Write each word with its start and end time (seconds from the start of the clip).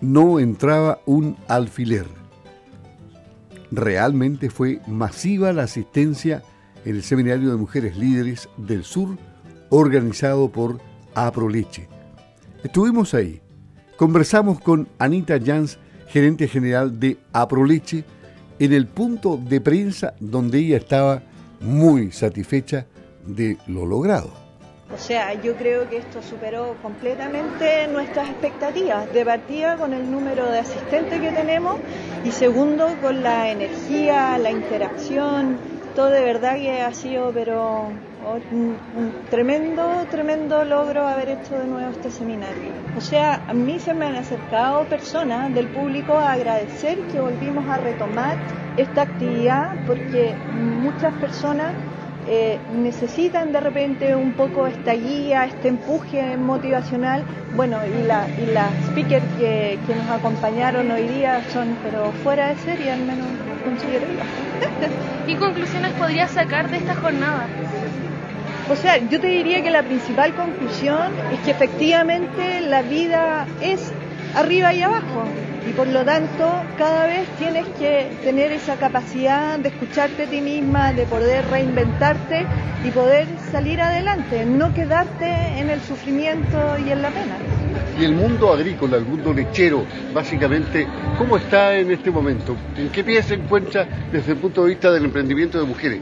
no 0.00 0.38
entraba 0.40 1.00
un 1.06 1.36
alfiler. 1.48 2.06
Realmente 3.70 4.50
fue 4.50 4.80
masiva 4.86 5.52
la 5.52 5.64
asistencia 5.64 6.42
en 6.84 6.96
el 6.96 7.02
Seminario 7.02 7.50
de 7.50 7.56
Mujeres 7.56 7.96
Líderes 7.96 8.48
del 8.56 8.84
Sur, 8.84 9.18
organizado 9.68 10.50
por 10.50 10.80
Aproleche. 11.14 11.88
Estuvimos 12.64 13.12
ahí. 13.14 13.42
Conversamos 13.96 14.60
con 14.60 14.88
Anita 14.98 15.38
Jans, 15.44 15.78
gerente 16.06 16.48
general 16.48 16.98
de 16.98 17.18
Aproleche, 17.32 18.04
en 18.58 18.72
el 18.72 18.86
punto 18.86 19.36
de 19.36 19.60
prensa 19.60 20.14
donde 20.20 20.58
ella 20.58 20.78
estaba 20.78 21.22
muy 21.60 22.10
satisfecha 22.12 22.86
de 23.26 23.58
lo 23.66 23.84
logrado. 23.86 24.47
O 24.94 24.96
sea, 24.96 25.34
yo 25.34 25.54
creo 25.54 25.88
que 25.88 25.98
esto 25.98 26.22
superó 26.22 26.74
completamente 26.82 27.86
nuestras 27.88 28.30
expectativas, 28.30 29.12
de 29.12 29.24
partida 29.24 29.76
con 29.76 29.92
el 29.92 30.10
número 30.10 30.50
de 30.50 30.60
asistentes 30.60 31.20
que 31.20 31.30
tenemos 31.30 31.76
y 32.24 32.30
segundo 32.30 32.88
con 33.00 33.22
la 33.22 33.50
energía, 33.50 34.38
la 34.38 34.50
interacción, 34.50 35.58
todo 35.94 36.10
de 36.10 36.22
verdad 36.22 36.56
que 36.56 36.80
ha 36.80 36.94
sido 36.94 37.32
pero 37.32 37.88
un, 38.50 38.76
tremendo, 39.30 40.06
tremendo 40.10 40.64
logro 40.64 41.06
haber 41.06 41.30
hecho 41.30 41.58
de 41.58 41.66
nuevo 41.66 41.90
este 41.90 42.10
seminario. 42.10 42.72
O 42.96 43.00
sea, 43.00 43.42
a 43.46 43.52
mí 43.52 43.78
se 43.78 43.94
me 43.94 44.06
han 44.06 44.16
acercado 44.16 44.84
personas 44.84 45.52
del 45.54 45.66
público 45.68 46.18
a 46.18 46.32
agradecer 46.32 46.98
que 47.12 47.20
volvimos 47.20 47.68
a 47.68 47.78
retomar 47.78 48.36
esta 48.76 49.02
actividad 49.02 49.74
porque 49.86 50.34
muchas 50.52 51.14
personas 51.14 51.74
eh, 52.28 52.58
necesitan 52.76 53.52
de 53.52 53.60
repente 53.60 54.14
un 54.14 54.32
poco 54.32 54.66
esta 54.66 54.92
guía, 54.92 55.46
este 55.46 55.68
empuje 55.68 56.36
motivacional. 56.36 57.24
Bueno, 57.56 57.78
y, 57.86 58.06
la, 58.06 58.26
y 58.28 58.52
las 58.52 58.70
speakers 58.88 59.24
que, 59.38 59.78
que, 59.86 59.94
nos 59.94 60.10
acompañaron 60.10 60.90
hoy 60.90 61.08
día 61.08 61.42
son, 61.52 61.76
pero 61.82 62.12
fuera 62.22 62.48
de 62.48 62.56
serie, 62.56 62.92
al 62.92 63.00
menos 63.00 63.26
considero 63.64 64.06
¿Qué 65.26 65.36
conclusiones 65.36 65.92
podrías 65.92 66.30
sacar 66.30 66.70
de 66.70 66.76
esta 66.76 66.94
jornada? 66.94 67.46
O 68.70 68.76
sea, 68.76 68.98
yo 68.98 69.18
te 69.20 69.28
diría 69.28 69.62
que 69.62 69.70
la 69.70 69.82
principal 69.82 70.34
conclusión 70.34 71.12
es 71.32 71.40
que 71.40 71.50
efectivamente 71.50 72.60
la 72.60 72.82
vida 72.82 73.46
es 73.62 73.90
arriba 74.34 74.74
y 74.74 74.82
abajo 74.82 75.24
y 75.66 75.72
por 75.72 75.86
lo 75.88 76.04
tanto 76.04 76.50
cada 76.76 77.06
vez 77.06 77.28
tienes 77.38 77.66
que 77.78 78.10
tener 78.22 78.52
esa 78.52 78.76
capacidad 78.76 79.58
de 79.58 79.68
escucharte 79.68 80.24
a 80.24 80.26
ti 80.26 80.40
misma, 80.40 80.92
de 80.92 81.04
poder 81.06 81.44
reinventarte 81.48 82.46
y 82.84 82.90
poder 82.90 83.26
salir 83.50 83.80
adelante, 83.80 84.44
no 84.44 84.72
quedarte 84.72 85.26
en 85.58 85.70
el 85.70 85.80
sufrimiento 85.80 86.78
y 86.78 86.90
en 86.90 87.02
la 87.02 87.10
pena. 87.10 87.36
Y 87.98 88.04
el 88.04 88.12
mundo 88.12 88.52
agrícola, 88.52 88.96
el 88.96 89.04
mundo 89.04 89.32
lechero, 89.32 89.84
básicamente, 90.14 90.86
¿cómo 91.16 91.36
está 91.36 91.76
en 91.76 91.90
este 91.90 92.10
momento? 92.10 92.56
¿En 92.76 92.90
qué 92.90 93.02
pie 93.02 93.22
se 93.22 93.34
encuentra 93.34 93.86
desde 94.12 94.32
el 94.32 94.38
punto 94.38 94.62
de 94.62 94.70
vista 94.70 94.92
del 94.92 95.04
emprendimiento 95.04 95.58
de 95.58 95.66
mujeres? 95.66 96.00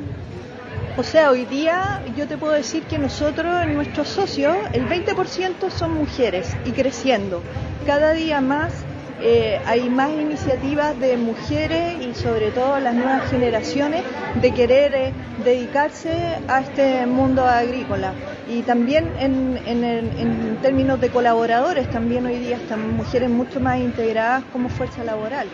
O 0.98 1.02
sea, 1.02 1.30
hoy 1.30 1.44
día 1.44 2.02
yo 2.16 2.26
te 2.26 2.38
puedo 2.38 2.54
decir 2.54 2.82
que 2.84 2.98
nosotros, 2.98 3.62
en 3.62 3.74
nuestros 3.74 4.08
socios, 4.08 4.56
el 4.72 4.88
20% 4.88 5.70
son 5.70 5.92
mujeres 5.92 6.56
y 6.64 6.70
creciendo. 6.70 7.42
Cada 7.84 8.14
día 8.14 8.40
más 8.40 8.72
eh, 9.20 9.60
hay 9.64 9.88
más 9.88 10.10
iniciativas 10.10 10.98
de 10.98 11.16
mujeres 11.16 12.04
y 12.04 12.14
sobre 12.14 12.50
todo 12.50 12.78
las 12.80 12.94
nuevas 12.94 13.30
generaciones 13.30 14.02
de 14.40 14.52
querer 14.52 14.94
eh, 14.94 15.12
dedicarse 15.44 16.12
a 16.48 16.60
este 16.60 17.06
mundo 17.06 17.44
agrícola. 17.44 18.12
Y 18.48 18.62
también 18.62 19.10
en, 19.18 19.58
en 19.66 20.58
términos 20.62 21.00
de 21.00 21.10
colaboradores, 21.10 21.90
también 21.90 22.26
hoy 22.26 22.38
día 22.38 22.56
están 22.56 22.96
mujeres 22.96 23.30
mucho 23.30 23.60
más 23.60 23.78
integradas 23.78 24.44
como 24.52 24.68
fuerza 24.68 25.02
laboral 25.02 25.48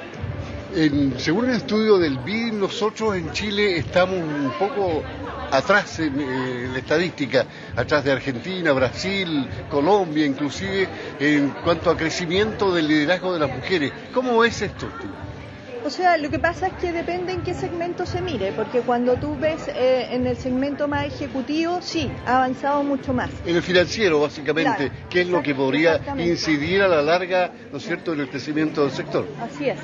según 1.18 1.50
el 1.50 1.56
estudio 1.56 1.98
del 1.98 2.18
BID, 2.18 2.52
nosotros 2.52 3.16
en 3.16 3.30
Chile 3.32 3.76
estamos 3.76 4.16
un 4.16 4.52
poco 4.58 5.02
atrás 5.50 5.98
en, 5.98 6.18
eh, 6.18 6.68
la 6.72 6.78
estadística, 6.78 7.44
atrás 7.76 8.04
de 8.04 8.12
Argentina, 8.12 8.72
Brasil, 8.72 9.46
Colombia, 9.70 10.24
inclusive 10.24 10.88
en 11.20 11.50
cuanto 11.62 11.90
a 11.90 11.96
crecimiento 11.96 12.72
del 12.72 12.88
liderazgo 12.88 13.34
de 13.34 13.40
las 13.40 13.54
mujeres. 13.54 13.92
¿Cómo 14.14 14.42
es 14.44 14.62
esto? 14.62 14.88
Sea, 15.92 16.16
lo 16.16 16.30
que 16.30 16.38
pasa 16.38 16.68
es 16.68 16.72
que 16.74 16.92
depende 16.92 17.32
en 17.32 17.42
qué 17.42 17.54
segmento 17.54 18.06
se 18.06 18.20
mire, 18.20 18.52
porque 18.52 18.80
cuando 18.80 19.16
tú 19.16 19.36
ves 19.38 19.68
eh, 19.68 20.08
en 20.10 20.26
el 20.26 20.36
segmento 20.36 20.88
más 20.88 21.06
ejecutivo, 21.06 21.80
sí, 21.82 22.10
ha 22.26 22.38
avanzado 22.38 22.82
mucho 22.82 23.12
más. 23.12 23.30
En 23.44 23.56
el 23.56 23.62
financiero, 23.62 24.20
básicamente, 24.20 24.90
¿qué 25.10 25.20
es 25.20 25.28
lo 25.28 25.42
que 25.42 25.54
podría 25.54 26.00
incidir 26.18 26.82
a 26.82 26.88
la 26.88 27.02
larga, 27.02 27.52
¿no 27.70 27.78
es 27.78 27.84
cierto?, 27.84 28.14
en 28.14 28.20
el 28.20 28.28
crecimiento 28.28 28.82
del 28.82 28.90
sector. 28.90 29.26
Así 29.40 29.68
es. 29.68 29.78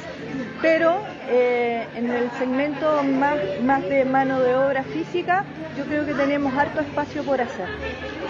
Pero 0.62 1.00
eh, 1.28 1.86
en 1.94 2.10
el 2.10 2.30
segmento 2.32 3.02
más, 3.04 3.38
más 3.62 3.82
de 3.82 4.04
mano 4.04 4.40
de 4.40 4.54
obra 4.56 4.82
física, 4.82 5.44
yo 5.76 5.84
creo 5.84 6.04
que 6.04 6.14
tenemos 6.14 6.52
harto 6.54 6.80
espacio 6.80 7.22
por 7.22 7.40
hacer. 7.40 7.68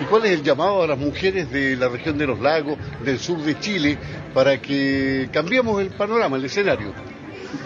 ¿Y 0.01 0.05
cuál 0.05 0.27
es 0.27 0.33
el 0.33 0.43
llamado 0.43 0.83
a 0.83 0.87
las 0.89 0.99
mujeres 0.99 1.51
de 1.51 1.77
la 1.77 1.89
región 1.89 2.19
de 2.19 2.27
los 2.27 2.41
lagos, 2.41 2.77
del 3.03 3.19
sur 3.19 3.39
de 3.39 3.59
Chile, 3.59 3.97
para 4.35 4.61
que 4.61 5.29
cambiemos 5.33 5.81
el 5.81 5.91
panorama, 5.91 6.37
el 6.37 6.45
escenario? 6.45 6.93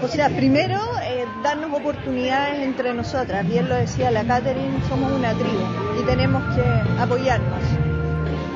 O 0.03 0.09
sea, 0.09 0.29
primero, 0.29 0.81
eh, 1.03 1.27
darnos 1.43 1.73
oportunidades 1.73 2.61
entre 2.61 2.95
nosotras. 2.95 3.47
Bien 3.47 3.69
lo 3.69 3.75
decía 3.77 4.11
la 4.11 4.25
Catherine, 4.25 4.79
somos 4.89 5.13
una 5.13 5.33
tribu 5.33 5.65
y 6.01 6.05
tenemos 6.05 6.43
que 6.55 6.63
apoyarnos. 7.01 7.63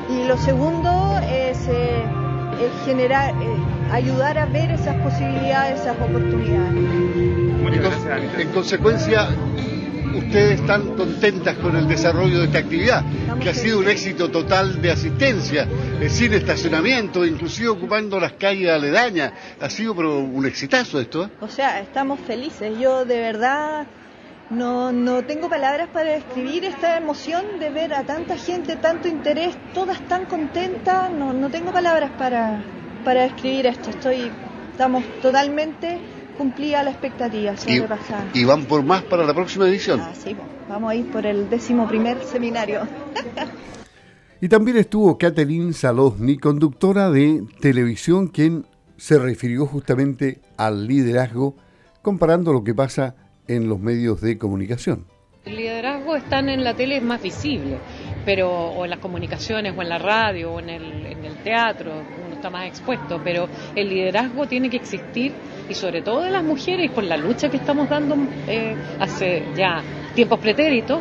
Y 0.08 0.24
lo 0.26 0.36
segundo 0.38 1.18
es, 1.28 1.68
eh, 1.68 2.04
generar, 2.84 3.30
eh, 3.30 3.56
ayudar 3.92 4.38
a 4.38 4.46
ver 4.46 4.70
esas 4.70 4.96
posibilidades, 4.96 5.80
esas 5.80 5.96
oportunidades. 6.00 6.74
En 8.38 8.50
consecuencia, 8.52 9.28
ustedes 10.18 10.60
están 10.60 10.96
contentas 10.96 11.56
con 11.56 11.76
el 11.76 11.86
desarrollo 11.86 12.40
de 12.40 12.46
esta 12.46 12.58
actividad, 12.58 13.04
que 13.40 13.50
ha 13.50 13.54
sido 13.54 13.78
un 13.78 13.88
éxito 13.88 14.30
total 14.30 14.80
de 14.80 14.90
asistencia, 14.90 15.66
eh, 16.00 16.08
sin 16.08 16.32
estacionamiento, 16.34 17.24
inclusive 17.24 17.68
ocupando 17.68 18.18
las 18.18 18.32
calles 18.32 18.70
aledañas. 18.70 19.32
Ha 19.60 19.70
sido 19.70 19.94
pero 19.94 20.18
un 20.18 20.46
exitazo 20.46 21.00
esto. 21.00 21.24
¿eh? 21.24 21.28
O 21.40 21.48
sea, 21.48 21.80
estamos 21.80 22.20
felices. 22.20 22.78
Yo 22.78 23.04
de 23.04 23.20
verdad 23.20 23.86
no, 24.50 24.92
no 24.92 25.24
tengo 25.24 25.48
palabras 25.48 25.88
para 25.92 26.10
describir 26.12 26.64
esta 26.64 26.96
emoción 26.96 27.58
de 27.58 27.70
ver 27.70 27.94
a 27.94 28.04
tanta 28.04 28.36
gente, 28.36 28.76
tanto 28.76 29.08
interés, 29.08 29.56
todas 29.74 30.00
tan 30.08 30.26
contentas. 30.26 31.10
No, 31.10 31.32
no 31.32 31.50
tengo 31.50 31.72
palabras 31.72 32.10
para, 32.18 32.62
para 33.04 33.22
describir 33.22 33.66
esto. 33.66 33.90
Estoy, 33.90 34.30
estamos 34.72 35.04
totalmente 35.20 36.15
cumplía 36.36 36.82
la 36.82 36.90
expectativa, 36.90 37.54
y, 37.66 38.40
¿Y 38.40 38.44
van 38.44 38.64
por 38.64 38.82
más 38.82 39.02
para 39.02 39.24
la 39.24 39.34
próxima 39.34 39.66
edición? 39.68 40.00
Ah, 40.00 40.12
sí, 40.14 40.36
vamos 40.68 40.90
a 40.90 40.94
ir 40.94 41.10
por 41.10 41.26
el 41.26 41.48
décimo 41.48 41.88
primer 41.88 42.22
seminario. 42.22 42.82
y 44.40 44.48
también 44.48 44.76
estuvo 44.76 45.18
Catherine 45.18 45.72
Salosny, 45.72 46.38
conductora 46.38 47.10
de 47.10 47.44
televisión, 47.60 48.28
quien 48.28 48.66
se 48.96 49.18
refirió 49.18 49.66
justamente 49.66 50.40
al 50.56 50.86
liderazgo, 50.86 51.56
comparando 52.02 52.52
lo 52.52 52.64
que 52.64 52.74
pasa 52.74 53.14
en 53.48 53.68
los 53.68 53.80
medios 53.80 54.20
de 54.20 54.38
comunicación. 54.38 55.06
El 55.44 55.56
liderazgo 55.56 56.16
está 56.16 56.40
en 56.40 56.64
la 56.64 56.74
tele 56.74 56.96
es 56.96 57.02
más 57.02 57.22
visible, 57.22 57.78
pero 58.24 58.50
o 58.50 58.84
en 58.84 58.90
las 58.90 58.98
comunicaciones, 58.98 59.74
o 59.76 59.82
en 59.82 59.88
la 59.88 59.98
radio, 59.98 60.54
o 60.54 60.58
en 60.58 60.70
el, 60.70 61.06
en 61.06 61.24
el 61.24 61.36
teatro, 61.36 61.92
está 62.36 62.50
más 62.50 62.66
expuesto, 62.66 63.20
pero 63.22 63.48
el 63.74 63.88
liderazgo 63.88 64.46
tiene 64.46 64.70
que 64.70 64.76
existir 64.76 65.32
y 65.68 65.74
sobre 65.74 66.02
todo 66.02 66.22
de 66.22 66.30
las 66.30 66.44
mujeres 66.44 66.90
por 66.90 67.04
la 67.04 67.16
lucha 67.16 67.48
que 67.48 67.56
estamos 67.56 67.88
dando 67.88 68.16
eh, 68.46 68.74
hace 69.00 69.42
ya 69.56 69.82
tiempos 70.14 70.38
pretéritos 70.38 71.00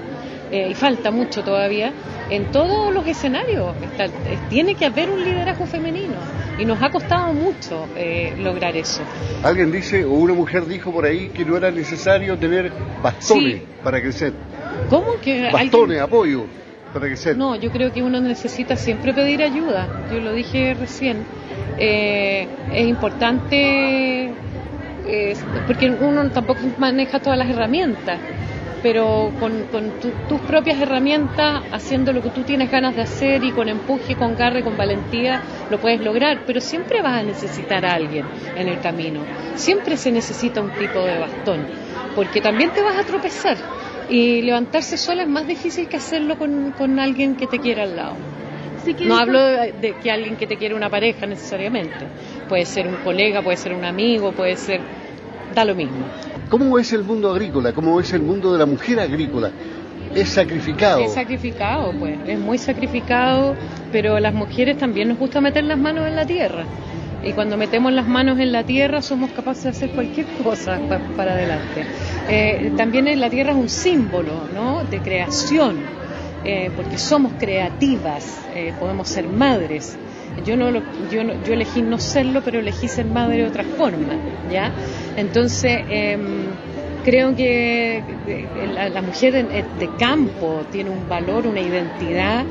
eh, 0.51 0.69
y 0.71 0.73
falta 0.73 1.11
mucho 1.11 1.43
todavía 1.43 1.91
en 2.29 2.51
todos 2.51 2.93
los 2.93 3.05
escenarios 3.07 3.75
está, 3.83 4.05
tiene 4.49 4.75
que 4.75 4.85
haber 4.85 5.09
un 5.09 5.23
liderazgo 5.23 5.65
femenino 5.65 6.15
y 6.57 6.65
nos 6.65 6.81
ha 6.81 6.89
costado 6.89 7.33
mucho 7.33 7.87
eh, 7.95 8.33
lograr 8.37 8.75
eso. 8.77 9.01
Alguien 9.43 9.71
dice 9.71 10.05
o 10.05 10.11
una 10.11 10.33
mujer 10.33 10.65
dijo 10.65 10.91
por 10.91 11.05
ahí 11.05 11.29
que 11.29 11.43
no 11.45 11.57
era 11.57 11.69
necesario 11.69 12.37
tener 12.37 12.71
bastones 13.01 13.61
para 13.83 14.01
crecer. 14.01 14.33
¿cómo 14.89 15.19
que 15.21 15.49
bastones 15.51 16.01
apoyo 16.01 16.45
no 17.35 17.55
yo 17.55 17.71
creo 17.71 17.91
que 17.91 18.01
uno 18.01 18.19
necesita 18.21 18.75
siempre 18.75 19.13
pedir 19.13 19.43
ayuda. 19.43 19.87
Yo 20.11 20.19
lo 20.19 20.33
dije 20.33 20.73
recién. 20.73 21.17
Es 21.77 22.87
importante 22.87 24.31
porque 25.67 25.89
uno 25.89 26.29
tampoco 26.29 26.61
maneja 26.77 27.19
todas 27.19 27.37
las 27.37 27.49
herramientas, 27.49 28.19
pero 28.81 29.31
con, 29.39 29.51
tus 30.29 30.39
propias 30.41 30.79
herramientas, 30.81 31.63
haciendo 31.71 32.13
lo 32.13 32.21
que 32.21 32.29
tú 32.29 32.41
tienes 32.41 32.71
ganas 32.71 32.95
de 32.95 33.01
hacer 33.01 33.43
y 33.43 33.51
con 33.51 33.69
empuje, 33.69 34.15
con 34.15 34.35
garra 34.35 34.61
con 34.61 34.77
valentía, 34.77 35.41
lo 35.69 35.79
puedes 35.79 36.01
lograr, 36.01 36.39
pero 36.45 36.61
siempre 36.61 37.01
vas 37.01 37.21
a 37.21 37.23
necesitar 37.23 37.85
a 37.85 37.93
alguien 37.93 38.25
en 38.55 38.67
el 38.67 38.79
camino, 38.79 39.21
siempre 39.55 39.97
se 39.97 40.11
necesita 40.11 40.61
un 40.61 40.71
tipo 40.71 40.99
de 40.99 41.19
bastón, 41.19 41.65
porque 42.15 42.41
también 42.41 42.71
te 42.71 42.81
vas 42.81 42.97
a 42.97 43.03
tropezar 43.03 43.57
y 44.09 44.41
levantarse 44.41 44.97
sola 44.97 45.23
es 45.23 45.29
más 45.29 45.47
difícil 45.47 45.87
que 45.87 45.97
hacerlo 45.97 46.37
con, 46.37 46.71
con 46.71 46.99
alguien 46.99 47.35
que 47.35 47.47
te 47.47 47.59
quiera 47.59 47.83
al 47.83 47.95
lado. 47.95 48.15
no 49.05 49.17
hablo 49.17 49.39
de, 49.39 49.95
que 50.01 50.11
alguien 50.11 50.35
que 50.35 50.47
te 50.47 50.57
quiere 50.57 50.75
una 50.75 50.89
pareja 50.89 51.25
necesariamente. 51.25 52.05
Puede 52.47 52.65
ser 52.65 52.87
un 52.87 52.95
colega, 52.97 53.41
puede 53.41 53.57
ser 53.57 53.73
un 53.73 53.83
amigo, 53.83 54.31
puede 54.31 54.55
ser... 54.57 54.81
da 55.53 55.65
lo 55.65 55.75
mismo. 55.75 56.05
¿Cómo 56.49 56.77
es 56.77 56.93
el 56.93 57.03
mundo 57.03 57.31
agrícola? 57.31 57.73
¿Cómo 57.73 57.99
es 57.99 58.13
el 58.13 58.21
mundo 58.21 58.53
de 58.53 58.59
la 58.59 58.65
mujer 58.65 58.99
agrícola? 58.99 59.51
Es 60.13 60.29
sacrificado. 60.29 61.01
Es 61.01 61.13
sacrificado, 61.13 61.91
pues. 61.99 62.17
Es 62.27 62.39
muy 62.39 62.57
sacrificado, 62.57 63.55
pero 63.91 64.19
las 64.19 64.33
mujeres 64.33 64.77
también 64.77 65.09
nos 65.09 65.17
gusta 65.17 65.41
meter 65.41 65.63
las 65.63 65.77
manos 65.77 66.07
en 66.07 66.15
la 66.15 66.25
tierra. 66.25 66.63
Y 67.25 67.33
cuando 67.33 67.57
metemos 67.57 67.91
las 67.91 68.07
manos 68.07 68.39
en 68.39 68.51
la 68.51 68.63
tierra 68.63 69.01
somos 69.01 69.31
capaces 69.31 69.63
de 69.63 69.69
hacer 69.71 69.89
cualquier 69.89 70.27
cosa 70.43 70.79
para 71.17 71.33
adelante. 71.33 71.83
Eh, 72.29 72.71
también 72.77 73.19
la 73.19 73.31
tierra 73.31 73.51
es 73.51 73.57
un 73.57 73.67
símbolo 73.67 74.47
¿no? 74.53 74.83
de 74.83 74.99
creación, 74.99 75.77
eh, 76.43 76.69
porque 76.75 76.99
somos 76.99 77.33
creativas, 77.39 78.41
eh, 78.53 78.73
podemos 78.79 79.09
ser 79.09 79.27
madres. 79.27 79.97
Yo 80.45 80.55
no, 80.55 80.69
yo 80.69 81.23
yo 81.43 81.53
elegí 81.53 81.81
no 81.81 81.97
serlo, 81.97 82.41
pero 82.43 82.59
elegí 82.59 82.87
ser 82.87 83.05
madre 83.05 83.37
de 83.37 83.47
otra 83.47 83.63
forma, 83.63 84.13
¿ya? 84.51 84.71
Entonces 85.15 85.81
em, 85.89 86.45
creo 87.05 87.35
que 87.35 88.03
la, 88.73 89.01
mujer 89.01 89.47
de, 89.47 89.89
campo 89.97 90.63
tiene 90.71 90.89
un 90.89 91.07
valor, 91.07 91.47
una 91.47 91.61
identidad 91.61 92.43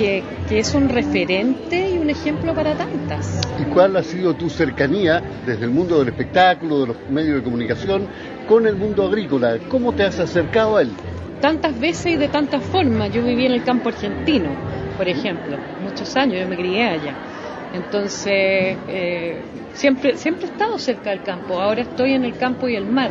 que, 0.00 0.22
es 0.58 0.74
un 0.74 0.88
referente 0.88 1.90
y 1.90 1.98
un 1.98 2.08
ejemplo 2.08 2.54
para 2.54 2.74
tantas. 2.74 3.40
¿Y 3.60 3.64
cuál 3.64 3.96
ha 3.96 4.02
sido 4.02 4.34
tu 4.34 4.48
cercanía 4.48 5.22
desde 5.46 5.64
el 5.64 5.70
mundo 5.70 5.98
del 5.98 6.08
espectáculo, 6.08 6.80
de 6.80 6.86
los 6.88 6.96
medios 7.10 7.36
de 7.36 7.42
comunicación, 7.42 8.06
con 8.48 8.66
el 8.66 8.76
mundo 8.76 9.06
agrícola? 9.06 9.58
¿Cómo 9.68 9.92
te 9.92 10.04
has 10.04 10.18
acercado 10.18 10.78
a 10.78 10.82
él? 10.82 10.90
Tantas 11.40 11.78
veces 11.78 12.14
y 12.14 12.16
de 12.16 12.28
tantas 12.28 12.62
formas. 12.64 13.12
Yo 13.12 13.22
viví 13.22 13.44
en 13.44 13.52
el 13.52 13.62
campo 13.62 13.90
argentino, 13.90 14.48
por 14.96 15.06
ejemplo, 15.06 15.58
muchos 15.82 16.16
años, 16.16 16.40
yo 16.40 16.48
me 16.48 16.56
crié 16.56 16.84
allá. 16.84 17.14
Entonces, 17.74 18.76
eh, 18.88 19.42
siempre, 19.74 20.16
siempre 20.16 20.46
he 20.46 20.50
estado 20.50 20.78
cerca 20.78 21.10
del 21.10 21.22
campo. 21.22 21.60
Ahora 21.60 21.82
estoy 21.82 22.14
en 22.14 22.24
el 22.24 22.36
campo 22.36 22.68
y 22.68 22.74
el 22.74 22.86
mar 22.86 23.10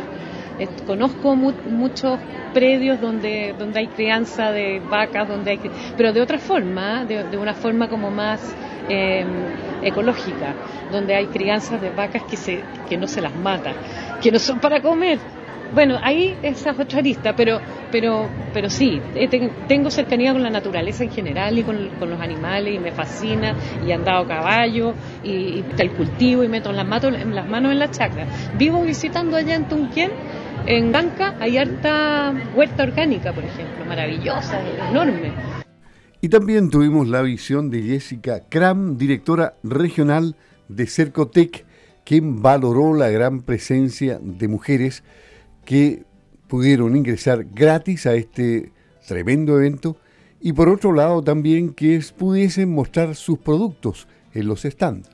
conozco 0.86 1.36
muchos 1.36 2.18
predios 2.52 3.00
donde, 3.00 3.54
donde 3.58 3.80
hay 3.80 3.86
crianza 3.88 4.52
de 4.52 4.80
vacas, 4.80 5.28
donde 5.28 5.52
hay, 5.52 5.60
pero 5.96 6.12
de 6.12 6.20
otra 6.20 6.38
forma, 6.38 7.04
de, 7.04 7.36
una 7.36 7.54
forma 7.54 7.88
como 7.88 8.10
más 8.10 8.54
em, 8.88 9.26
ecológica, 9.82 10.54
donde 10.90 11.14
hay 11.14 11.26
crianzas 11.26 11.80
de 11.80 11.90
vacas 11.90 12.22
que, 12.24 12.36
se, 12.36 12.62
que 12.88 12.96
no 12.96 13.06
se 13.06 13.20
las 13.20 13.34
mata, 13.34 13.72
que 14.22 14.30
no 14.30 14.38
son 14.38 14.58
para 14.58 14.80
comer. 14.80 15.18
Bueno, 15.72 16.00
ahí 16.02 16.36
esa 16.42 16.70
es 16.70 16.80
otra 16.80 16.98
arista, 16.98 17.36
pero, 17.36 17.60
pero, 17.92 18.28
pero 18.52 18.68
sí, 18.68 19.00
tengo 19.68 19.88
cercanía 19.88 20.32
con 20.32 20.42
la 20.42 20.50
naturaleza 20.50 21.04
en 21.04 21.12
general 21.12 21.56
y 21.56 21.62
con, 21.62 21.90
los 22.00 22.20
animales 22.20 22.74
y 22.74 22.80
me 22.80 22.90
fascina 22.90 23.54
y 23.86 23.90
he 23.90 23.94
andado 23.94 24.24
a 24.24 24.26
caballo 24.26 24.94
y, 25.22 25.30
y 25.30 25.64
el 25.78 25.92
cultivo 25.92 26.42
y 26.42 26.48
meto 26.48 26.72
las, 26.72 26.84
mato, 26.84 27.08
las 27.12 27.48
manos 27.48 27.70
en 27.70 27.78
la 27.78 27.88
chacra. 27.88 28.26
Vivo 28.58 28.82
visitando 28.82 29.36
allá 29.36 29.54
en 29.54 29.68
Tunquén 29.68 30.10
en 30.66 30.92
Banca 30.92 31.36
hay 31.40 31.58
harta 31.58 32.34
huerta 32.54 32.82
orgánica, 32.84 33.32
por 33.32 33.44
ejemplo, 33.44 33.84
maravillosa, 33.84 34.60
enorme. 34.88 35.32
Y 36.20 36.28
también 36.28 36.70
tuvimos 36.70 37.08
la 37.08 37.22
visión 37.22 37.70
de 37.70 37.82
Jessica 37.82 38.40
Kram, 38.48 38.96
directora 38.96 39.54
regional 39.62 40.36
de 40.68 40.86
Cercotec, 40.86 41.64
quien 42.04 42.42
valoró 42.42 42.94
la 42.94 43.08
gran 43.08 43.40
presencia 43.42 44.18
de 44.20 44.48
mujeres 44.48 45.02
que 45.64 46.04
pudieron 46.48 46.96
ingresar 46.96 47.44
gratis 47.44 48.06
a 48.06 48.14
este 48.14 48.72
tremendo 49.06 49.56
evento 49.58 49.96
y 50.40 50.52
por 50.52 50.68
otro 50.68 50.92
lado 50.92 51.22
también 51.22 51.72
que 51.72 52.00
pudiesen 52.16 52.72
mostrar 52.72 53.14
sus 53.14 53.38
productos 53.38 54.08
en 54.34 54.46
los 54.46 54.62
stands. 54.62 55.08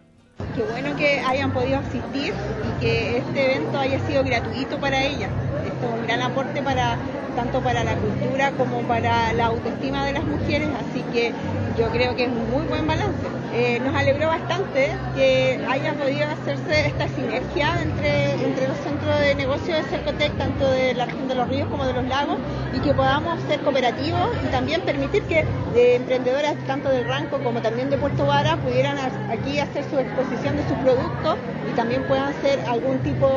Qué 0.54 0.62
bueno 0.62 0.96
que 0.96 1.05
podido 1.52 1.78
asistir 1.78 2.32
y 2.32 2.80
que 2.80 3.18
este 3.18 3.56
evento 3.56 3.78
haya 3.78 3.98
sido 4.06 4.24
gratuito 4.24 4.78
para 4.78 5.04
ellas. 5.04 5.30
Esto 5.64 5.86
es 5.86 6.00
un 6.00 6.06
gran 6.06 6.22
aporte 6.22 6.62
para 6.62 6.96
tanto 7.36 7.60
para 7.60 7.84
la 7.84 7.94
cultura 7.96 8.50
como 8.52 8.80
para 8.88 9.32
la 9.34 9.46
autoestima 9.46 10.06
de 10.06 10.14
las 10.14 10.24
mujeres, 10.24 10.68
así 10.74 11.02
que 11.12 11.32
yo 11.78 11.88
creo 11.90 12.16
que 12.16 12.24
es 12.24 12.30
un 12.30 12.50
muy 12.50 12.64
buen 12.66 12.86
balance. 12.86 13.35
Eh, 13.52 13.80
nos 13.84 13.94
alegró 13.94 14.28
bastante 14.28 14.90
que 15.14 15.64
haya 15.68 15.94
podido 15.94 16.26
hacerse 16.28 16.88
esta 16.88 17.08
sinergia 17.08 17.80
entre, 17.82 18.32
entre 18.34 18.68
los 18.68 18.76
centros 18.78 19.18
de 19.20 19.34
negocio 19.34 19.74
de 19.74 19.82
Cercotec, 19.84 20.36
tanto 20.36 20.70
de 20.70 20.94
la 20.94 21.06
región 21.06 21.28
de 21.28 21.34
los 21.34 21.48
ríos 21.48 21.68
como 21.68 21.84
de 21.84 21.92
los 21.92 22.04
lagos, 22.06 22.38
y 22.74 22.80
que 22.80 22.92
podamos 22.92 23.40
ser 23.48 23.60
cooperativos 23.60 24.30
y 24.44 24.50
también 24.50 24.82
permitir 24.82 25.22
que 25.22 25.44
eh, 25.74 25.96
emprendedoras 25.96 26.54
tanto 26.66 26.90
del 26.90 27.06
Ranco 27.06 27.38
como 27.38 27.62
también 27.62 27.88
de 27.90 27.96
Puerto 27.98 28.26
Vara 28.26 28.56
pudieran 28.56 28.98
aquí 29.30 29.58
hacer 29.58 29.84
su 29.90 29.98
exposición 29.98 30.56
de 30.56 30.68
sus 30.68 30.76
productos 30.78 31.36
y 31.70 31.76
también 31.76 32.02
puedan 32.04 32.34
hacer 32.34 32.60
algún 32.66 32.98
tipo 32.98 33.28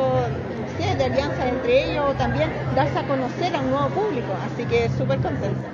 de 0.80 1.04
alianza 1.04 1.48
entre 1.48 1.90
ellos 1.90 2.04
o 2.08 2.14
también 2.14 2.50
darse 2.74 2.98
a 2.98 3.06
conocer 3.06 3.54
a 3.54 3.60
un 3.60 3.70
nuevo 3.70 3.88
público. 3.88 4.32
Así 4.52 4.64
que 4.64 4.88
súper 4.96 5.20
contenta. 5.20 5.68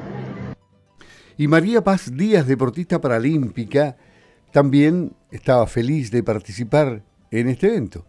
Y 1.39 1.49
María 1.49 1.85
Paz 1.85 2.11
Díaz, 2.13 2.47
deportista 2.47 3.01
paralímpica, 3.01 3.97
también 4.57 5.13
estaba 5.31 5.67
feliz 5.67 6.11
de 6.11 6.23
participar 6.23 7.03
en 7.31 7.51
este 7.51 7.67
evento. 7.67 8.07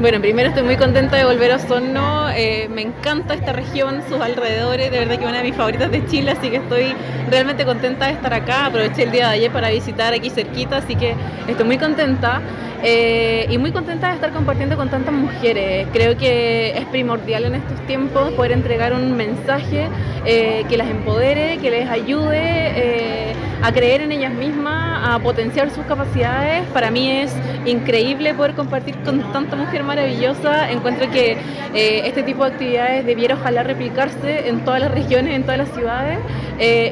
Bueno, 0.00 0.20
primero 0.20 0.48
estoy 0.48 0.64
muy 0.64 0.76
contenta 0.76 1.16
de 1.16 1.24
volver 1.24 1.52
a 1.52 1.54
Osorno, 1.54 2.28
eh, 2.30 2.68
me 2.68 2.82
encanta 2.82 3.34
esta 3.34 3.52
región, 3.52 4.02
sus 4.08 4.20
alrededores, 4.20 4.90
de 4.90 4.98
verdad 4.98 5.20
que 5.20 5.24
una 5.24 5.38
de 5.38 5.44
mis 5.44 5.54
favoritas 5.54 5.88
de 5.92 6.04
Chile, 6.06 6.32
así 6.32 6.50
que 6.50 6.56
estoy 6.56 6.94
realmente 7.30 7.64
contenta 7.64 8.06
de 8.06 8.14
estar 8.14 8.34
acá, 8.34 8.66
aproveché 8.66 9.04
el 9.04 9.12
día 9.12 9.28
de 9.28 9.34
ayer 9.34 9.52
para 9.52 9.70
visitar 9.70 10.12
aquí 10.12 10.30
cerquita, 10.30 10.78
así 10.78 10.96
que 10.96 11.14
estoy 11.46 11.64
muy 11.64 11.78
contenta. 11.78 12.42
Eh, 12.80 13.48
y 13.50 13.58
muy 13.58 13.72
contenta 13.72 14.06
de 14.08 14.14
estar 14.14 14.32
compartiendo 14.32 14.76
con 14.76 14.88
tantas 14.88 15.12
mujeres. 15.12 15.88
Creo 15.92 16.16
que 16.16 16.78
es 16.78 16.84
primordial 16.86 17.44
en 17.46 17.56
estos 17.56 17.84
tiempos 17.88 18.32
poder 18.34 18.52
entregar 18.52 18.92
un 18.92 19.16
mensaje 19.16 19.88
eh, 20.24 20.64
que 20.68 20.76
las 20.76 20.88
empodere, 20.88 21.58
que 21.58 21.72
les 21.72 21.90
ayude 21.90 23.34
a 23.62 23.72
creer 23.72 24.02
en 24.02 24.12
ellas 24.12 24.32
mismas, 24.32 25.08
a 25.08 25.18
potenciar 25.18 25.70
sus 25.70 25.84
capacidades. 25.86 26.64
Para 26.68 26.90
mí 26.90 27.10
es 27.10 27.34
increíble 27.66 28.34
poder 28.34 28.54
compartir 28.54 28.96
con 29.04 29.32
tanta 29.32 29.56
mujer 29.56 29.82
maravillosa. 29.82 30.70
Encuentro 30.70 31.10
que 31.10 31.36
este 31.74 32.22
tipo 32.22 32.44
de 32.44 32.52
actividades 32.52 33.06
debiera 33.06 33.34
ojalá 33.34 33.62
replicarse 33.62 34.48
en 34.48 34.60
todas 34.64 34.80
las 34.80 34.90
regiones, 34.90 35.34
en 35.34 35.42
todas 35.42 35.58
las 35.58 35.68
ciudades, 35.70 36.18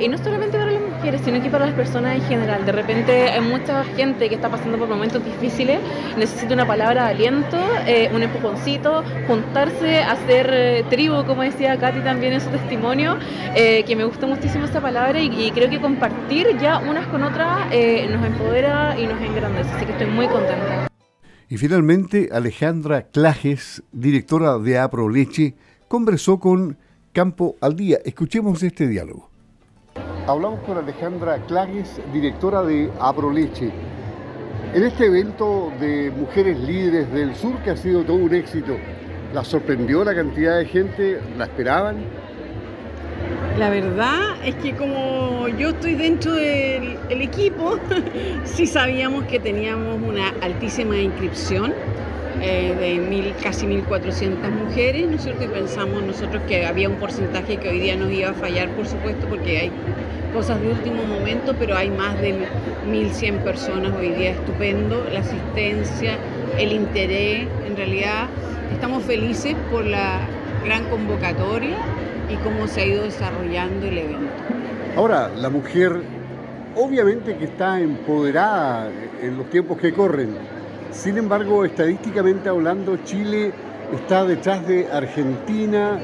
y 0.00 0.08
no 0.08 0.18
solamente 0.18 0.58
para 0.58 0.70
mujeres, 1.06 1.24
sino 1.24 1.40
que 1.40 1.50
para 1.50 1.66
las 1.66 1.74
personas 1.76 2.16
en 2.16 2.22
general. 2.22 2.66
De 2.66 2.72
repente 2.72 3.12
hay 3.30 3.40
mucha 3.40 3.84
gente 3.84 4.28
que 4.28 4.34
está 4.34 4.50
pasando 4.50 4.76
por 4.76 4.88
momentos 4.88 5.24
difíciles 5.24 5.78
necesita 6.18 6.52
una 6.54 6.66
palabra 6.66 7.04
de 7.04 7.10
aliento, 7.10 7.58
eh, 7.86 8.10
un 8.12 8.24
empujoncito, 8.24 9.04
juntarse, 9.28 9.98
hacer 9.98 10.50
eh, 10.52 10.84
tribu, 10.90 11.24
como 11.24 11.42
decía 11.42 11.78
Katy 11.78 12.00
también 12.00 12.32
en 12.32 12.40
su 12.40 12.50
testimonio, 12.50 13.18
eh, 13.54 13.84
que 13.84 13.94
me 13.94 14.04
gusta 14.04 14.26
muchísimo 14.26 14.64
esta 14.64 14.80
palabra 14.80 15.20
y, 15.20 15.52
creo 15.52 15.70
que 15.70 15.80
compartir 15.80 16.58
ya 16.60 16.78
unas 16.78 17.06
con 17.06 17.22
otras 17.22 17.66
nos 17.66 18.26
empodera 18.26 18.98
y 18.98 19.06
nos 19.06 19.20
engrandece, 19.20 19.70
así 19.70 19.86
que 19.86 19.92
estoy 19.92 20.08
muy 20.08 20.26
contenta. 20.26 20.88
Y 21.48 21.56
finalmente, 21.56 22.30
Alejandra 22.32 23.02
Clajes, 23.02 23.84
directora 23.92 24.58
de 24.58 24.78
Apro 24.78 25.08
Leche, 25.08 25.54
conversó 25.86 26.40
con 26.40 26.76
Campo 27.12 27.54
al 27.60 27.76
Día. 27.76 27.98
Escuchemos 28.04 28.62
este 28.64 28.88
diálogo. 28.88 29.35
Hablamos 30.28 30.58
con 30.66 30.76
Alejandra 30.76 31.38
Clages, 31.46 32.00
directora 32.12 32.62
de 32.62 32.90
Apro 32.98 33.30
Leche. 33.30 33.70
En 34.74 34.82
este 34.82 35.06
evento 35.06 35.70
de 35.78 36.10
mujeres 36.10 36.58
líderes 36.58 37.12
del 37.12 37.36
sur, 37.36 37.56
que 37.62 37.70
ha 37.70 37.76
sido 37.76 38.02
todo 38.02 38.16
un 38.16 38.34
éxito, 38.34 38.76
¿la 39.32 39.44
sorprendió 39.44 40.02
la 40.02 40.16
cantidad 40.16 40.58
de 40.58 40.64
gente? 40.64 41.20
¿La 41.38 41.44
esperaban? 41.44 41.98
La 43.56 43.70
verdad 43.70 44.34
es 44.44 44.56
que 44.56 44.74
como 44.74 45.46
yo 45.46 45.68
estoy 45.68 45.94
dentro 45.94 46.32
del 46.32 46.98
equipo, 47.08 47.78
sí 48.44 48.66
sabíamos 48.66 49.26
que 49.26 49.38
teníamos 49.38 50.02
una 50.02 50.30
altísima 50.42 50.98
inscripción 50.98 51.72
eh, 52.42 52.74
de 52.78 52.98
mil, 52.98 53.32
casi 53.42 53.66
1.400 53.66 54.50
mujeres, 54.50 55.08
¿no 55.08 55.16
es 55.16 55.22
cierto? 55.22 55.44
Y 55.44 55.48
pensamos 55.48 56.02
nosotros 56.02 56.42
que 56.46 56.66
había 56.66 56.88
un 56.88 56.96
porcentaje 56.96 57.56
que 57.56 57.68
hoy 57.68 57.78
día 57.78 57.96
nos 57.96 58.12
iba 58.12 58.30
a 58.30 58.34
fallar, 58.34 58.68
por 58.70 58.86
supuesto, 58.86 59.26
porque 59.28 59.58
hay 59.58 59.72
cosas 60.36 60.60
de 60.60 60.68
último 60.68 61.02
momento, 61.04 61.54
pero 61.58 61.74
hay 61.74 61.88
más 61.88 62.20
de 62.20 62.34
1.100 62.86 63.38
personas 63.42 63.96
hoy 63.96 64.10
día, 64.10 64.32
estupendo, 64.32 65.02
la 65.10 65.20
asistencia, 65.20 66.18
el 66.58 66.72
interés, 66.72 67.48
en 67.66 67.74
realidad 67.74 68.26
estamos 68.70 69.02
felices 69.04 69.56
por 69.72 69.86
la 69.86 70.20
gran 70.62 70.84
convocatoria 70.90 71.78
y 72.28 72.36
cómo 72.44 72.66
se 72.66 72.82
ha 72.82 72.86
ido 72.86 73.04
desarrollando 73.04 73.86
el 73.86 73.96
evento. 73.96 74.28
Ahora, 74.94 75.30
la 75.34 75.48
mujer 75.48 76.02
obviamente 76.74 77.38
que 77.38 77.46
está 77.46 77.80
empoderada 77.80 78.90
en 79.22 79.38
los 79.38 79.48
tiempos 79.48 79.78
que 79.78 79.94
corren, 79.94 80.36
sin 80.90 81.16
embargo, 81.16 81.64
estadísticamente 81.64 82.50
hablando, 82.50 82.98
Chile 83.04 83.52
está 83.94 84.26
detrás 84.26 84.68
de 84.68 84.86
Argentina, 84.92 85.98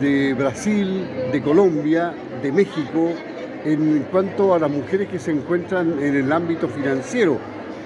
de 0.00 0.34
Brasil, 0.34 1.06
de 1.30 1.40
Colombia, 1.40 2.12
de 2.42 2.50
México, 2.50 3.12
en 3.72 4.06
cuanto 4.12 4.54
a 4.54 4.58
las 4.60 4.70
mujeres 4.70 5.08
que 5.08 5.18
se 5.18 5.32
encuentran 5.32 6.00
en 6.00 6.14
el 6.14 6.32
ámbito 6.32 6.68
financiero, 6.68 7.36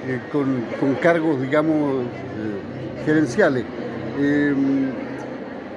eh, 0.07 0.21
con, 0.31 0.95
cargos, 0.97 1.41
digamos, 1.41 2.05
eh, 2.05 3.05
gerenciales. 3.05 3.65
Em, 4.19 4.91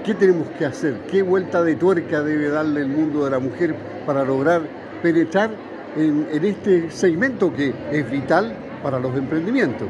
¿Qué 0.04 0.14
tenemos 0.16 0.50
que 0.60 0.66
hacer? 0.66 0.96
¿Qué 1.10 1.22
vuelta 1.22 1.64
de 1.64 1.78
tuerca 1.78 2.22
debe 2.22 2.50
darle 2.50 2.82
el 2.82 2.90
mundo 2.90 3.24
de 3.24 3.32
la 3.32 3.40
mujer 3.40 3.74
para 4.06 4.26
lograr 4.26 4.62
penetrar 5.02 5.52
en, 5.96 6.28
en 6.30 6.44
este 6.44 6.92
segmento 6.92 7.54
que 7.54 7.74
es 7.90 8.12
vital 8.12 8.54
para 8.84 9.00
los 9.00 9.16
emprendimientos? 9.16 9.88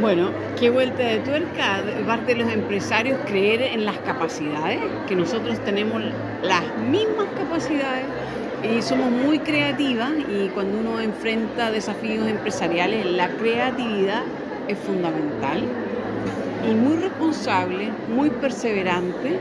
Bueno, 0.00 0.30
qué 0.58 0.70
vuelta 0.70 1.04
de 1.04 1.18
tuerca, 1.20 1.80
parte 2.04 2.34
de 2.34 2.42
los 2.42 2.52
empresarios 2.52 3.16
creer 3.26 3.62
en 3.62 3.84
las 3.84 3.96
capacidades, 3.98 4.80
que 5.06 5.14
nosotros 5.14 5.58
tenemos 5.60 6.02
las 6.42 6.62
mismas 6.90 7.28
capacidades 7.36 8.04
y 8.64 8.82
somos 8.82 9.10
muy 9.12 9.38
creativas 9.38 10.10
y 10.28 10.48
cuando 10.48 10.78
uno 10.78 11.00
enfrenta 11.00 11.70
desafíos 11.70 12.26
empresariales, 12.26 13.06
la 13.06 13.28
creatividad 13.28 14.22
es 14.66 14.78
fundamental 14.78 15.62
y 16.68 16.74
muy 16.74 16.96
responsable, 16.96 17.90
muy 18.08 18.30
perseverante. 18.30 19.38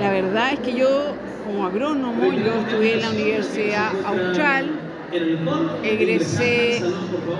La 0.00 0.10
verdad 0.10 0.54
es 0.54 0.58
que 0.58 0.74
yo 0.74 1.14
como 1.46 1.66
agrónomo, 1.66 2.32
yo 2.32 2.54
estudié 2.66 2.94
en 2.94 3.02
la 3.02 3.10
Universidad 3.10 3.90
Austral, 4.06 4.70
egresé 5.84 6.78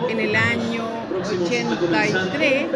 en 0.08 0.20
el 0.20 0.36
año 0.36 1.01
83 1.30 2.66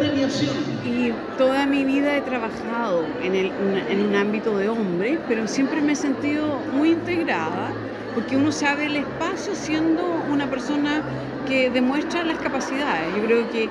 y 0.84 1.12
toda 1.36 1.66
mi 1.66 1.84
vida 1.84 2.16
he 2.16 2.20
trabajado 2.20 3.04
en, 3.22 3.34
en 3.34 4.00
un 4.00 4.14
ámbito 4.14 4.56
de 4.56 4.68
hombres, 4.68 5.18
pero 5.28 5.46
siempre 5.46 5.80
me 5.80 5.92
he 5.92 5.96
sentido 5.96 6.60
muy 6.72 6.90
integrada 6.90 7.70
porque 8.14 8.36
uno 8.36 8.50
sabe 8.50 8.86
el 8.86 8.96
espacio 8.96 9.54
siendo 9.54 10.02
una 10.32 10.48
persona 10.48 11.02
que 11.46 11.68
demuestra 11.70 12.24
las 12.24 12.38
capacidades. 12.38 13.14
Yo 13.14 13.24
creo 13.24 13.50
que 13.50 13.68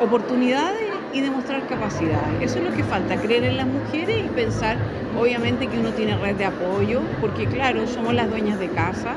oportunidades 0.00 0.83
y 1.14 1.20
demostrar 1.20 1.66
capacidades. 1.68 2.42
Eso 2.42 2.58
es 2.58 2.64
lo 2.64 2.76
que 2.76 2.82
falta, 2.82 3.16
creer 3.16 3.44
en 3.44 3.56
las 3.56 3.66
mujeres 3.66 4.24
y 4.26 4.28
pensar, 4.28 4.76
obviamente, 5.18 5.68
que 5.68 5.78
uno 5.78 5.90
tiene 5.90 6.16
red 6.18 6.34
de 6.34 6.44
apoyo, 6.44 7.00
porque 7.20 7.46
claro, 7.46 7.86
somos 7.86 8.14
las 8.14 8.28
dueñas 8.28 8.58
de 8.58 8.68
casa, 8.68 9.14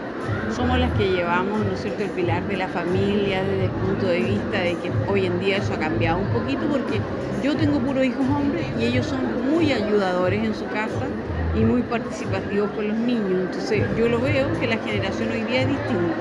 somos 0.56 0.80
las 0.80 0.92
que 0.94 1.10
llevamos, 1.10 1.66
¿no 1.66 1.74
es 1.74 1.82
cierto?, 1.82 2.04
el 2.04 2.12
pilar 2.12 2.48
de 2.48 2.56
la 2.58 2.68
familia 2.68 3.44
desde 3.44 3.66
el 3.66 3.72
punto 3.72 4.06
de 4.06 4.20
vista 4.20 4.60
de 4.60 4.76
que 4.76 4.92
hoy 5.12 5.26
en 5.26 5.40
día 5.40 5.58
eso 5.58 5.74
ha 5.74 5.80
cambiado 5.80 6.20
un 6.20 6.28
poquito, 6.28 6.62
porque 6.70 7.02
yo 7.44 7.56
tengo 7.56 7.80
puros 7.80 8.06
hijos 8.06 8.26
hombres 8.30 8.66
y 8.80 8.86
ellos 8.86 9.08
son 9.08 9.52
muy 9.52 9.72
ayudadores 9.74 10.44
en 10.44 10.54
su 10.54 10.66
casa 10.68 11.08
y 11.56 11.62
muy 11.62 11.82
participativos 11.82 12.70
con 12.72 12.88
los 12.88 12.98
niños. 12.98 13.42
Entonces 13.46 13.84
yo 13.98 14.08
lo 14.08 14.20
veo 14.22 14.48
que 14.60 14.68
la 14.68 14.78
generación 14.78 15.32
hoy 15.32 15.44
día 15.44 15.62
es 15.62 15.68
distinta 15.70 16.16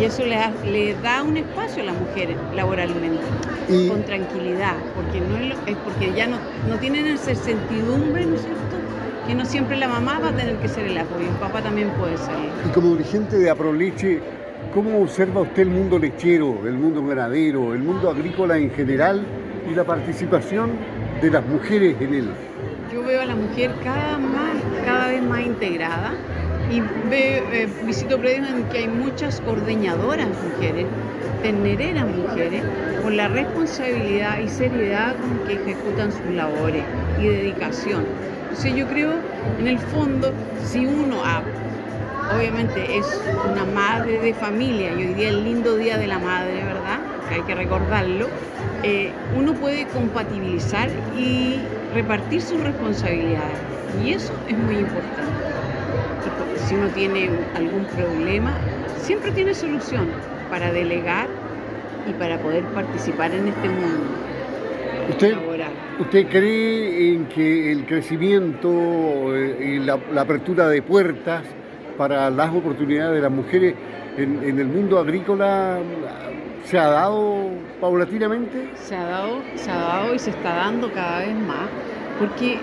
y 0.00 0.04
eso 0.04 0.24
le, 0.24 0.36
le 0.70 0.94
da 1.02 1.22
un 1.22 1.36
espacio 1.36 1.82
a 1.82 1.86
las 1.86 1.96
mujeres 1.96 2.36
laboralmente, 2.54 3.22
con 3.88 4.02
tranquilidad, 4.04 4.74
porque 4.94 5.20
no 5.20 5.36
es, 5.38 5.76
porque 5.78 6.12
ya 6.14 6.26
no, 6.26 6.38
no 6.68 6.76
tienen 6.78 7.06
esa 7.06 7.34
certidumbre, 7.34 8.26
¿no 8.26 8.34
es 8.36 8.42
cierto? 8.42 8.76
Que 9.26 9.34
no 9.34 9.44
siempre 9.44 9.76
la 9.76 9.88
mamá 9.88 10.18
va 10.20 10.28
a 10.28 10.32
tener 10.36 10.56
que 10.56 10.68
ser 10.68 10.86
el 10.86 10.98
apoyo, 10.98 11.26
el 11.26 11.36
papá 11.36 11.62
también 11.62 11.90
puede 11.90 12.16
ser. 12.16 12.34
Y 12.66 12.70
como 12.70 12.92
dirigente 12.96 13.38
de 13.38 13.50
Aproleche, 13.50 14.20
¿cómo 14.72 15.00
observa 15.02 15.42
usted 15.42 15.62
el 15.62 15.70
mundo 15.70 15.98
lechero, 15.98 16.66
el 16.66 16.74
mundo 16.74 17.04
ganadero, 17.04 17.74
el 17.74 17.80
mundo 17.80 18.10
agrícola 18.10 18.56
en 18.56 18.70
general 18.70 19.24
y 19.70 19.74
la 19.74 19.84
participación 19.84 20.70
de 21.20 21.30
las 21.30 21.44
mujeres 21.46 21.96
en 22.00 22.14
él? 22.14 22.28
yo 22.92 23.02
veo 23.02 23.20
a 23.20 23.26
la 23.26 23.34
mujer 23.34 23.70
cada, 23.84 24.18
más, 24.18 24.56
cada 24.84 25.08
vez 25.08 25.22
más 25.22 25.40
integrada 25.40 26.12
y 26.70 26.82
eh, 27.12 27.68
visito 27.84 28.18
predios 28.18 28.48
en 28.48 28.64
que 28.64 28.78
hay 28.78 28.88
muchas 28.88 29.42
ordeñadoras 29.46 30.28
mujeres, 30.28 30.86
tenereras 31.42 32.06
mujeres, 32.06 32.62
con 33.02 33.16
la 33.16 33.28
responsabilidad 33.28 34.38
y 34.40 34.48
seriedad 34.48 35.16
con 35.16 35.46
que 35.46 35.54
ejecutan 35.54 36.12
sus 36.12 36.34
labores 36.34 36.82
y 37.20 37.26
dedicación. 37.26 38.04
Entonces 38.42 38.74
yo 38.74 38.86
creo, 38.86 39.12
en 39.58 39.66
el 39.66 39.78
fondo, 39.78 40.32
si 40.64 40.84
uno 40.84 41.22
ah, 41.24 41.42
obviamente 42.34 42.98
es 42.98 43.20
una 43.50 43.64
madre 43.64 44.18
de 44.18 44.34
familia 44.34 44.92
y 44.92 45.06
hoy 45.06 45.14
día 45.14 45.28
el 45.28 45.44
lindo 45.44 45.76
día 45.76 45.96
de 45.96 46.06
la 46.06 46.18
madre, 46.18 46.64
¿verdad? 46.64 46.98
Hay 47.30 47.42
que 47.42 47.54
recordarlo, 47.54 48.26
eh, 48.82 49.12
uno 49.36 49.54
puede 49.54 49.86
compatibilizar 49.86 50.88
y 51.16 51.60
repartir 51.94 52.42
sus 52.42 52.60
responsabilidades. 52.60 53.58
Y 54.04 54.12
eso 54.12 54.32
es 54.48 54.58
muy 54.58 54.76
importante. 54.76 55.37
Si 56.68 56.74
uno 56.74 56.88
tiene 56.88 57.30
algún 57.56 57.84
problema, 57.86 58.52
siempre 58.98 59.30
tiene 59.32 59.54
solución 59.54 60.06
para 60.50 60.70
delegar 60.70 61.26
y 62.06 62.12
para 62.12 62.38
poder 62.38 62.62
participar 62.64 63.32
en 63.32 63.48
este 63.48 63.68
mundo. 63.70 64.04
¿Usted, 65.08 65.34
¿Usted 65.98 66.28
cree 66.28 67.14
en 67.14 67.26
que 67.26 67.72
el 67.72 67.86
crecimiento 67.86 69.34
eh, 69.34 69.76
y 69.76 69.78
la, 69.78 69.98
apertura 70.20 70.68
de 70.68 70.82
puertas 70.82 71.42
para 71.96 72.28
las 72.28 72.54
oportunidades 72.54 73.14
de 73.14 73.22
las 73.22 73.32
mujeres 73.32 73.74
en, 74.18 74.42
en 74.44 74.58
el 74.58 74.66
mundo 74.66 74.98
agrícola 74.98 75.78
se 76.64 76.78
ha 76.78 76.88
dado 76.88 77.48
paulatinamente? 77.80 78.68
Se 78.74 78.94
ha 78.94 79.04
dado, 79.04 79.38
se 79.54 79.70
ha 79.70 79.76
dado 79.78 80.14
y 80.14 80.18
se 80.18 80.30
está 80.30 80.54
dando 80.54 80.92
cada 80.92 81.20
vez 81.20 81.34
más, 81.34 81.68
porque 82.18 82.58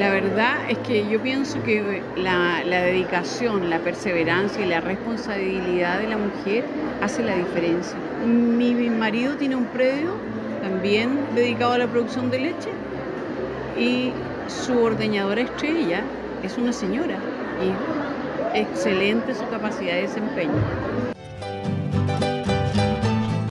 la 0.00 0.10
verdad 0.10 0.70
es 0.70 0.78
que 0.78 1.06
yo 1.10 1.20
pienso 1.20 1.62
que 1.62 2.02
la, 2.16 2.62
dedicación, 2.64 3.68
la 3.68 3.80
perseverancia 3.80 4.64
y 4.64 4.66
la 4.66 4.80
responsabilidad 4.80 6.00
de 6.00 6.08
la 6.08 6.16
mujer 6.16 6.64
hace 7.02 7.22
la 7.22 7.36
diferencia. 7.36 7.98
Mi, 8.24 8.74
mi 8.74 8.88
marido 8.88 9.34
tiene 9.34 9.56
un 9.56 9.66
predio 9.66 10.14
también 10.62 11.18
dedicado 11.34 11.74
a 11.74 11.78
la 11.78 11.86
producción 11.86 12.30
de 12.30 12.38
leche 12.38 12.70
y 13.78 14.12
su 14.48 14.78
ordeñadora 14.82 15.42
estrella 15.42 16.02
es 16.42 16.56
una 16.56 16.72
señora 16.72 17.18
y 17.62 18.58
excelente 18.58 19.34
su 19.34 19.46
capacidad 19.50 19.96
de 19.96 20.02
desempeño. 20.02 21.09